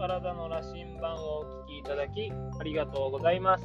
[0.00, 3.64] 体の羅針盤をお聞きいただきありがとうございます。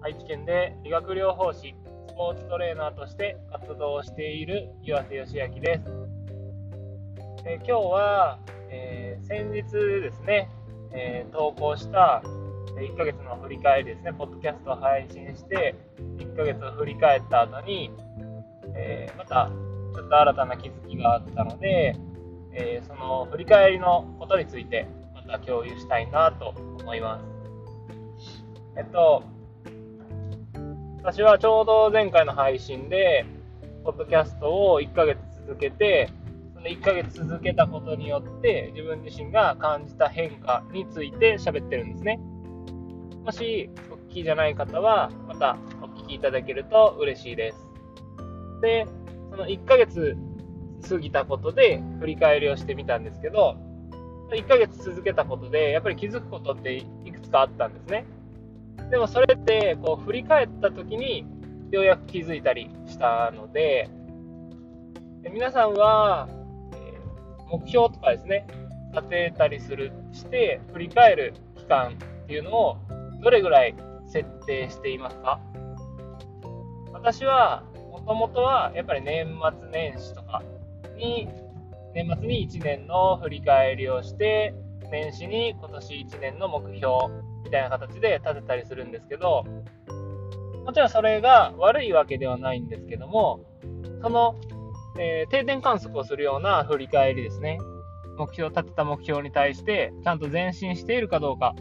[0.00, 1.74] 愛知県で理学療法士、
[2.08, 5.82] スポーツトレーナーとして活動している岩瀬義明です。
[7.44, 8.38] え今日は、
[8.70, 9.60] えー、先日
[10.00, 10.48] ですね、
[10.92, 12.22] えー、投稿した
[12.76, 15.74] 1ヶ月の振り返りですね、ポッドキャストを配信して、
[16.16, 17.90] 1ヶ月を振り返った後に、
[18.74, 19.50] えー、また
[19.94, 21.96] ちょっと新たな気づきがあったので、
[22.54, 24.88] えー、その振り返りのことについて
[25.30, 27.24] また共有したいなと思います。
[28.76, 29.22] えっと、
[30.98, 33.24] 私はちょうど前回の配信で、
[33.84, 36.10] ポッドキャストを1ヶ月続けて、
[36.54, 42.18] その1ヶ月続けたことによって自分自身が感じた変化について喋ってるんですね。
[43.24, 47.68] もしお聞きじゃない方は、またお聞きいただけると嬉しいです。
[48.62, 48.86] で、
[49.30, 50.16] その1ヶ月
[50.88, 53.56] 過ぎたことで振り返りをしてみたんですけど、
[54.30, 58.04] 1ヶ月続けたことで、やっぱり気づくことっていくつかあったんですね。
[58.90, 61.26] でもそれってこう振り返った時に
[61.70, 63.88] ようやく気づいたりしたので、
[65.32, 66.28] 皆さんは、
[66.72, 66.98] え
[67.50, 68.46] 目標とかですね、
[68.92, 71.92] 立てたりするして振り返る期間
[72.24, 72.76] っていうのを
[73.22, 73.74] どれぐらい
[74.06, 75.40] 設定していますか？
[76.92, 80.42] 私はもともとはやっぱり年末年始とか
[80.96, 81.28] に、
[81.94, 84.54] 年末に1年の振り返りをして、
[84.90, 86.92] 年始に今年1年の目標
[87.44, 89.44] みたいな形で立てたりするんですけど、
[90.64, 93.40] もちろんそれが悪いわけではないんですけども、
[94.02, 94.36] その、
[94.98, 97.58] えー、定点観測をするような振り返りですね。
[98.16, 101.54] 目標、立てた目標に対して、ちゃんと前進しているかどうか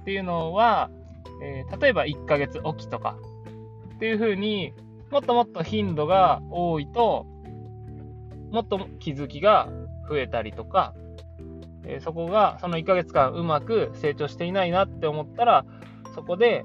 [0.00, 0.90] っていうのは、
[1.42, 3.16] えー、例えば1ヶ月おきとか
[3.94, 4.74] っていうふうに
[5.10, 7.26] もっともっと頻度が多いと、
[8.52, 9.68] もっと気づきが
[10.08, 10.94] 増えたりとか、
[11.86, 15.64] えそこがその1ヶ月間うまく成長していないなって思ったら、
[16.14, 16.64] そこで、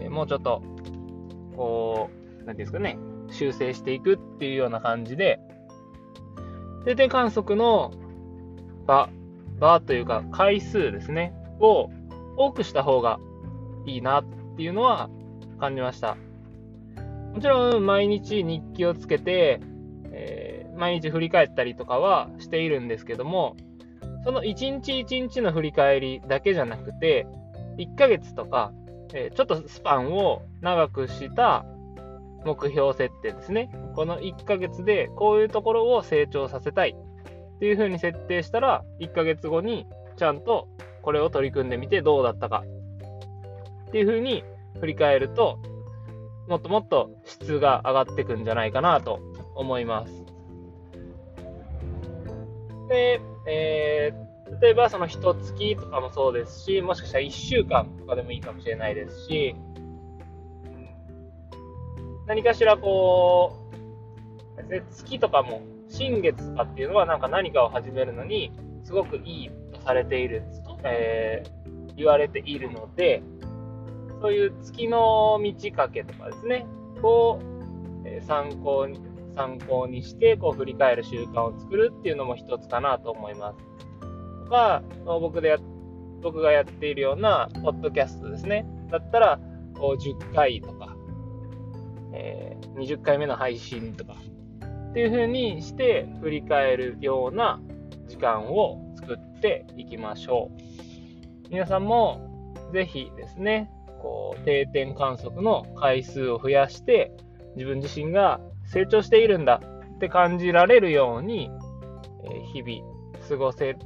[0.00, 0.62] えもうちょっと、
[1.56, 2.10] こ
[2.42, 2.98] う、なんていうんですかね、
[3.30, 5.40] 修正していくっていうような感じで、
[6.84, 7.92] 定点観測の
[8.86, 9.08] 場、
[9.58, 11.90] 場というか回数ですね、を
[12.36, 13.18] 多くした方が
[13.86, 14.24] いいなっ
[14.56, 15.08] ていうのは
[15.58, 16.16] 感じました。
[17.32, 19.60] もちろん毎日日記をつけて、
[20.12, 23.56] えー、毎日振り返ったりとかはしているんですけども、
[24.24, 27.26] その一日一日の振り返りだけじゃなくて、
[27.78, 28.72] 1ヶ月とか、
[29.12, 31.64] え、ちょっとスパンを長くした
[32.44, 33.70] 目標設定ですね。
[33.94, 39.86] この1ヶ月でこういうところを成長させたいっていう風に設定したら、1ヶ月後に
[40.16, 40.68] ちゃんと
[41.02, 42.64] これを取り組んでみてどうだったか
[43.88, 44.42] っていう風に
[44.80, 45.58] 振り返ると、
[46.48, 49.20] もっともっと質が上がってくんじゃないかなと
[49.54, 50.23] 思います。
[52.88, 59.56] で、えー、例えばその1月とかもそうですし、もしかしたら1週間とかでもいいかもしれないですし、
[62.26, 63.58] 何かしらこ
[64.58, 68.50] う、月とかも、新月とかっていうのはなんか何かを始めるのに
[68.82, 70.42] すごくいいとされている、
[70.82, 73.22] えー、言われているので、
[74.20, 76.66] そういう月の満ち欠けとかですね、
[77.02, 77.38] を、
[78.06, 78.98] え参考に、
[79.34, 83.58] 参考にして、こう振り返る習慣を作るっていうのも一つかなと思います。
[84.44, 85.56] とか、僕で、
[86.22, 88.66] 僕がやっているような、ポッドキャストですね。
[88.90, 89.40] だったら、
[89.74, 90.96] こう10回とか、
[92.12, 94.14] えー、20回目の配信とか、
[94.90, 97.60] っていう風にして振り返るような
[98.06, 101.48] 時間を作っていきましょう。
[101.50, 107.12] 皆さんもぜひですね、こう定点観測の回数を増やして
[107.56, 109.60] 自分自身が成長しているんだ
[109.96, 111.50] って感じられるように、
[112.24, 113.76] え日々過ごせ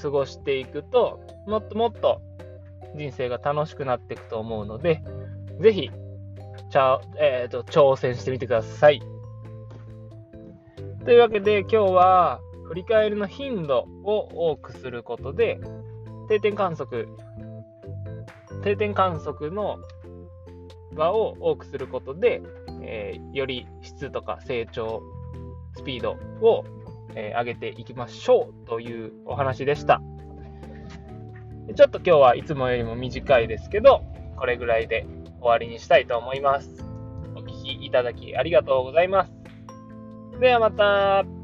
[0.00, 2.20] 過ごしていくともっともっと
[2.94, 5.02] 人生が楽しくなっていくと思うので
[5.60, 5.90] ぜひ
[6.70, 9.00] ちゃ、えーと、挑戦してみてください。
[11.04, 15.60] というわけで今日は振り返りの頻度を多くすることで
[16.28, 17.08] 定点観測
[18.64, 19.78] 定点観測の
[20.92, 22.42] 場を多くすることで、
[22.82, 25.02] えー、より質とか成長
[25.76, 26.64] スピードを、
[27.14, 30.00] えー、上げていきましょうというお話でした。
[31.74, 34.02] ちょっと今日はいつもよりも短いですけど、
[34.36, 35.06] これぐらいで
[35.40, 36.84] 終わりにしたいと思います。
[37.34, 39.32] お聴きいただきありがとうございます。
[40.40, 41.35] ではまた。